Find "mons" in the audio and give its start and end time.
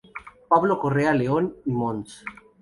1.73-2.23